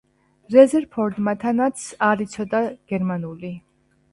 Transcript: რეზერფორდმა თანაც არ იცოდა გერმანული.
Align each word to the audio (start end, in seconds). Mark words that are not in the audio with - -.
რეზერფორდმა 0.53 1.35
თანაც 1.45 1.83
არ 2.07 2.25
იცოდა 2.27 2.63
გერმანული. 2.95 3.53